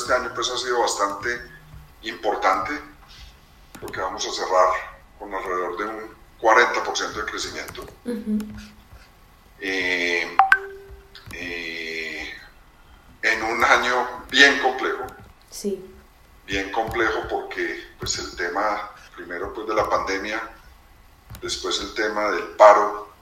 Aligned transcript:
este 0.00 0.14
año 0.14 0.32
pues 0.34 0.48
ha 0.50 0.56
sido 0.56 0.80
bastante 0.80 1.40
importante, 2.02 2.72
porque 3.80 4.00
vamos 4.00 4.26
a 4.26 4.32
cerrar 4.32 4.68
con 5.18 5.34
alrededor 5.34 5.76
de 5.76 5.84
un 5.84 6.16
40% 6.40 7.12
de 7.12 7.24
crecimiento. 7.24 7.86
Eh, 9.60 10.36
eh, 11.32 12.34
en 13.22 13.42
un 13.42 13.62
año 13.62 14.24
bien 14.30 14.58
complejo. 14.60 15.06
Sí. 15.50 15.84
Bien 16.46 16.72
complejo 16.72 17.28
porque 17.28 17.88
pues 17.98 18.18
el 18.18 18.34
tema 18.36 18.90
primero 19.14 19.52
pues 19.52 19.66
de 19.68 19.74
la 19.74 19.88
pandemia, 19.88 20.40
después 21.42 21.78
el 21.80 21.92
tema 21.92 22.30
del 22.30 22.48
paro 22.56 23.12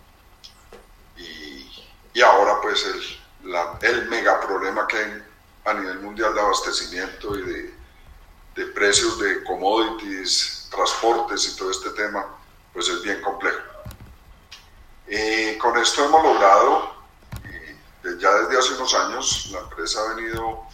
y, 1.16 1.68
y 2.14 2.20
ahora 2.22 2.60
pues 2.62 2.86
el, 2.86 3.50
la, 3.50 3.79
el 3.82 4.08
mega 4.08 4.40
problema 4.40 4.86
que 4.86 4.96
hay 4.96 5.22
a 5.64 5.75
nivel 5.75 6.00
mundial 6.00 6.35
de 6.35 6.40
abastecimiento 6.40 7.39
y 7.39 7.43
de, 7.43 7.75
de 8.54 8.67
precios 8.67 9.18
de 9.18 9.44
commodities, 9.44 10.68
transportes 10.71 11.46
y 11.46 11.57
todo 11.57 11.71
este 11.71 11.90
tema, 11.90 12.26
pues 12.72 12.89
es 12.89 13.03
bien 13.03 13.21
complejo. 13.22 13.58
Eh, 15.07 15.57
con 15.61 15.76
esto 15.79 16.04
hemos 16.04 16.22
logrado, 16.22 16.93
eh, 17.44 17.76
ya 18.18 18.31
desde 18.34 18.58
hace 18.58 18.75
unos 18.75 18.94
años, 18.94 19.48
la 19.53 19.61
empresa 19.61 20.00
ha 20.03 20.14
venido 20.14 20.64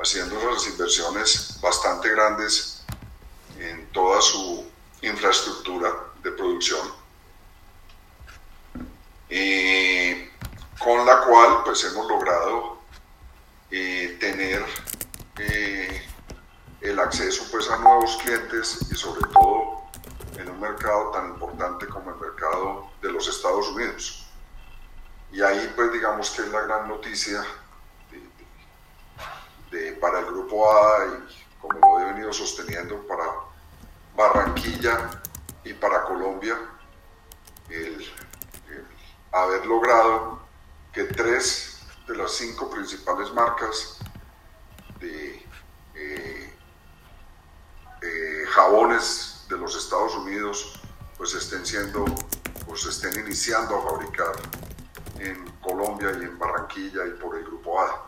haciendo 0.00 0.38
unas 0.40 0.66
inversiones 0.66 1.58
bastante 1.60 2.08
grandes 2.10 2.82
en 3.58 3.90
toda 3.92 4.20
su 4.22 4.66
infraestructura 5.02 5.92
de 6.22 6.30
producción, 6.32 6.80
eh, 9.28 10.32
con 10.78 11.04
la 11.04 11.20
cual 11.22 11.62
pues 11.64 11.84
hemos 11.84 12.08
logrado 12.08 12.78
eh, 13.70 14.07
eh, 15.38 16.02
el 16.80 16.98
acceso 16.98 17.44
pues 17.50 17.70
a 17.70 17.78
nuevos 17.78 18.16
clientes 18.22 18.78
y 18.90 18.94
sobre 18.94 19.22
todo 19.32 19.84
en 20.36 20.48
un 20.48 20.60
mercado 20.60 21.10
tan 21.10 21.28
importante 21.30 21.86
como 21.88 22.10
el 22.10 22.16
mercado 22.16 22.90
de 23.02 23.12
los 23.12 23.28
Estados 23.28 23.68
Unidos. 23.68 24.26
Y 25.32 25.42
ahí 25.42 25.72
pues 25.74 25.92
digamos 25.92 26.30
que 26.30 26.42
es 26.42 26.48
la 26.48 26.62
gran 26.62 26.88
noticia 26.88 27.44
de, 28.10 29.76
de, 29.76 29.92
para 29.94 30.20
el 30.20 30.26
grupo 30.26 30.70
A 30.72 31.06
y 31.06 31.46
como 31.60 31.98
lo 31.98 32.00
he 32.00 32.12
venido 32.12 32.32
sosteniendo 32.32 33.06
para 33.06 33.24
Barranquilla 34.16 35.10
y 35.64 35.74
para 35.74 36.04
Colombia, 36.04 36.56
el, 37.68 38.00
el 38.00 38.86
haber 39.32 39.66
logrado 39.66 40.40
que 40.92 41.04
tres 41.04 41.80
de 42.06 42.16
las 42.16 42.32
cinco 42.32 42.70
principales 42.70 43.32
marcas 43.32 43.98
de 45.00 45.46
eh, 45.94 46.54
eh, 48.02 48.44
jabones 48.50 49.44
de 49.48 49.56
los 49.58 49.76
Estados 49.76 50.14
Unidos 50.14 50.80
pues 51.16 51.34
estén 51.34 51.66
siendo 51.66 52.04
pues 52.66 52.84
estén 52.84 53.18
iniciando 53.24 53.76
a 53.76 53.82
fabricar 53.82 54.32
en 55.18 55.50
Colombia 55.60 56.12
y 56.12 56.24
en 56.24 56.38
Barranquilla 56.38 57.06
y 57.06 57.10
por 57.20 57.36
el 57.36 57.44
grupo 57.44 57.80
A. 57.80 58.06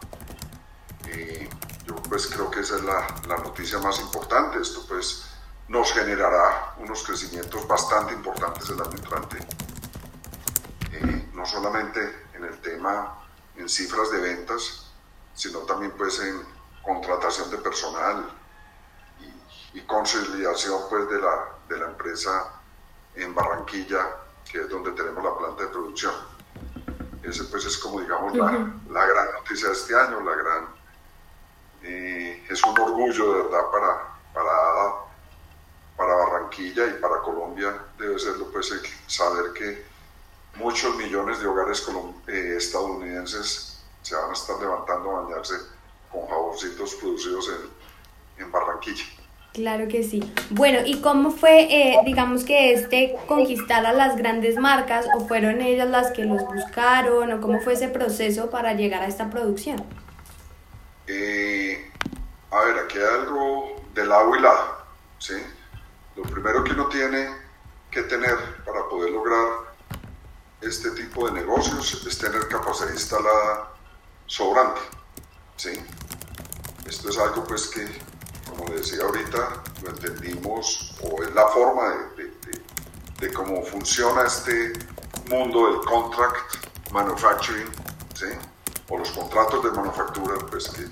Eh, 1.06 1.48
yo 1.86 1.97
pues 1.97 2.27
creo 2.28 2.50
que 2.50 2.60
esa 2.60 2.77
es 2.77 2.82
la, 2.82 3.06
la, 3.27 3.38
noticia 3.38 3.78
más 3.78 3.98
importante. 4.00 4.60
Esto 4.60 4.84
pues 4.86 5.25
nos 5.69 5.92
generará 5.92 6.75
unos 6.78 7.02
crecimientos 7.02 7.66
bastante 7.66 8.12
importantes 8.12 8.69
el 8.69 8.80
año 8.80 8.91
entrante. 8.91 9.38
Eh, 10.92 11.30
no 11.34 11.47
solamente 11.47 12.27
en 12.34 12.44
el 12.44 12.60
tema 12.60 13.19
en 13.56 13.69
cifras 13.69 14.10
de 14.10 14.20
ventas, 14.20 14.92
sino 15.34 15.60
también 15.60 15.92
pues 15.97 16.20
en 16.20 16.42
contratación 16.83 17.50
de 17.50 17.59
personal 17.59 18.31
y, 19.20 19.78
y 19.78 19.83
consolidación 19.83 20.81
pues 20.88 21.09
de 21.09 21.21
la, 21.21 21.49
de 21.69 21.78
la 21.78 21.87
empresa 21.87 22.60
en 23.15 23.34
Barranquilla, 23.34 24.06
que 24.50 24.60
es 24.60 24.69
donde 24.69 24.93
tenemos 24.93 25.22
la 25.22 25.37
planta 25.37 25.62
de 25.65 25.69
producción. 25.69 26.15
Ese 27.22 27.44
pues 27.44 27.65
es 27.65 27.77
como 27.78 28.00
digamos 28.00 28.32
uh 28.32 28.37
-huh. 28.37 28.88
la, 28.88 29.00
la, 29.00 29.06
gran 29.06 29.32
noticia 29.32 29.69
de 29.69 29.75
este 29.75 29.94
año, 29.94 30.21
la 30.21 30.34
gran, 30.34 30.69
eh, 31.82 32.47
es 32.49 32.62
un 32.65 32.78
orgullo 32.78 33.33
de 33.34 33.43
verdad 33.43 33.71
para, 33.71 33.93
para, 34.33 34.50
para 35.97 36.15
Barranquilla 36.15 36.87
y 36.87 37.00
para 37.00 37.21
Colombia, 37.21 37.75
debe 37.99 38.19
serlo 38.19 38.50
pues 38.50 38.72
saber 39.06 39.53
que 39.53 39.84
muchos 40.56 40.97
millones 40.97 41.41
de 41.41 41.47
hogares 41.47 41.87
eh, 42.27 42.54
estadounidenses 42.56 43.81
se 44.03 44.16
van 44.16 44.31
a 44.31 44.33
estar 44.33 44.59
levantando 44.59 45.10
a 45.10 45.22
bañarse 45.22 45.54
con 46.10 46.26
jaboncitos 46.26 46.94
producidos 46.97 47.48
en, 47.48 48.44
en 48.44 48.53
Barranquilla. 48.53 49.04
Claro 49.53 49.88
que 49.88 50.04
sí. 50.04 50.22
Bueno, 50.50 50.78
¿y 50.87 51.00
cómo 51.00 51.32
fue, 51.32 51.62
eh, 51.62 51.98
digamos 52.04 52.44
que 52.44 52.72
este 52.72 53.16
conquistar 53.26 53.84
a 53.84 53.93
las 53.93 54.16
grandes 54.16 54.56
marcas 54.56 55.06
o 55.16 55.26
fueron 55.26 55.60
ellas 55.60 55.88
las 55.88 56.12
que 56.12 56.25
los 56.25 56.44
buscaron 56.44 57.32
o 57.32 57.41
cómo 57.41 57.60
fue 57.60 57.72
ese 57.72 57.88
proceso 57.88 58.48
para 58.48 58.75
llegar 58.75 59.03
a 59.03 59.06
esta 59.06 59.28
producción? 59.28 59.84
Eh, 61.09 61.91
a 62.53 62.60
ver, 62.60 62.78
aquí 62.78 62.98
hay 62.98 63.04
algo 63.04 63.82
de 63.92 64.06
lado 64.06 64.37
y 64.37 64.41
lado, 64.41 64.84
¿sí? 65.19 65.34
Lo 66.15 66.22
primero 66.22 66.62
que 66.62 66.72
uno 66.72 66.87
tiene 66.87 67.31
que 67.91 68.03
tener 68.03 68.37
para 68.65 68.88
poder 68.88 69.10
lograr 69.10 69.71
este 70.60 70.91
tipo 70.92 71.27
de 71.28 71.32
negocios 71.32 72.06
es 72.06 72.19
tener 72.19 72.47
capacidad 72.47 72.91
instalada 72.91 73.72
sobrante, 74.27 74.81
¿sí? 75.56 75.71
Esto 76.91 77.09
es 77.09 77.19
algo 77.19 77.45
pues 77.45 77.69
que 77.69 77.87
como 78.49 78.67
le 78.67 78.81
decía 78.81 79.05
ahorita, 79.05 79.62
lo 79.84 79.91
entendimos, 79.91 80.97
o 81.03 81.23
es 81.23 81.33
la 81.33 81.47
forma 81.47 82.11
de, 82.17 83.33
cómo 83.33 83.62
funciona 83.62 84.27
este 84.27 84.73
mundo 85.28 85.71
del 85.71 85.81
contract 85.83 86.67
manufacturing, 86.91 87.71
o 88.89 88.99
los 88.99 89.11
contratos 89.12 89.62
de 89.62 89.71
manufactura, 89.71 90.34
pues 90.51 90.69
que 90.69 90.89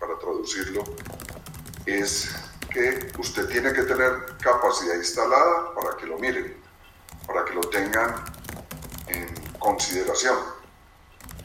para 0.00 0.18
traducirlo, 0.18 0.84
es 1.84 2.30
que 2.72 3.12
usted 3.18 3.46
tiene 3.50 3.74
que 3.74 3.82
tener 3.82 4.38
capacidad 4.40 4.94
instalada 4.94 5.74
para 5.74 5.98
que 5.98 6.06
lo 6.06 6.18
miren, 6.18 6.56
para 7.26 7.44
que 7.44 7.52
lo 7.52 7.60
tengan 7.60 8.24
en 9.08 9.28
consideración. 9.58 10.38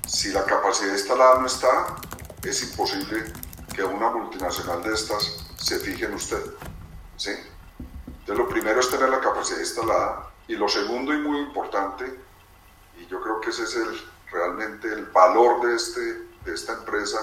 Si 0.07 0.29
la 0.29 0.45
capacidad 0.45 0.93
instalada 0.93 1.41
no 1.41 1.47
está, 1.47 1.97
es 2.41 2.63
imposible 2.63 3.33
que 3.75 3.83
una 3.83 4.09
multinacional 4.09 4.81
de 4.83 4.93
estas 4.93 5.45
se 5.57 5.79
fije 5.79 6.05
en 6.05 6.13
usted. 6.13 6.41
¿sí? 7.17 7.31
Entonces 8.07 8.37
lo 8.37 8.47
primero 8.47 8.79
es 8.79 8.89
tener 8.89 9.09
la 9.09 9.19
capacidad 9.19 9.59
instalada 9.59 10.31
y 10.47 10.55
lo 10.55 10.67
segundo 10.69 11.13
y 11.13 11.17
muy 11.17 11.39
importante, 11.39 12.19
y 12.97 13.05
yo 13.07 13.21
creo 13.21 13.41
que 13.41 13.49
ese 13.49 13.63
es 13.63 13.75
el, 13.75 14.01
realmente 14.31 14.87
el 14.87 15.05
valor 15.07 15.65
de, 15.67 15.75
este, 15.75 16.01
de 16.45 16.53
esta 16.53 16.73
empresa 16.73 17.19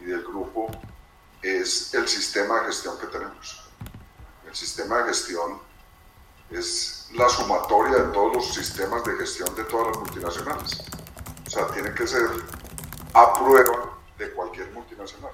y 0.00 0.04
del 0.04 0.22
grupo, 0.22 0.70
es 1.42 1.92
el 1.94 2.08
sistema 2.08 2.60
de 2.60 2.66
gestión 2.66 2.98
que 2.98 3.06
tenemos. 3.06 3.68
El 4.46 4.54
sistema 4.54 4.98
de 4.98 5.04
gestión 5.08 5.60
es 6.50 7.10
la 7.14 7.28
sumatoria 7.28 7.98
de 7.98 8.12
todos 8.12 8.34
los 8.34 8.54
sistemas 8.54 9.04
de 9.04 9.16
gestión 9.16 9.54
de 9.54 9.64
todas 9.64 9.88
las 9.88 9.98
multinacionales. 9.98 10.82
O 11.46 11.50
sea, 11.50 11.66
tiene 11.68 11.92
que 11.94 12.06
ser 12.06 12.28
a 13.12 13.34
prueba 13.34 13.98
de 14.18 14.32
cualquier 14.32 14.72
multinacional. 14.72 15.32